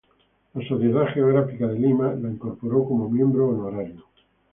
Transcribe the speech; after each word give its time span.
La 0.55 0.67
Sociedad 0.67 1.13
Geográfica 1.13 1.67
de 1.67 1.77
Lima 1.77 2.11
la 2.15 2.27
incorporó 2.29 2.85
como 2.85 3.07
miembro 3.07 3.49
honorario. 3.49 4.03